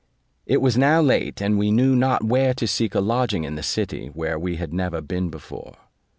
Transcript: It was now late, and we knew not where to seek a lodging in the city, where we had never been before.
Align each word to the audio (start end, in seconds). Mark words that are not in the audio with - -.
It 0.47 0.63
was 0.63 0.79
now 0.79 0.99
late, 0.99 1.43
and 1.43 1.59
we 1.59 1.69
knew 1.69 1.95
not 1.95 2.23
where 2.23 2.55
to 2.55 2.65
seek 2.65 2.95
a 2.95 2.99
lodging 2.99 3.43
in 3.43 3.53
the 3.53 3.61
city, 3.61 4.07
where 4.07 4.39
we 4.39 4.55
had 4.55 4.73
never 4.73 4.99
been 4.99 5.29
before. 5.29 5.75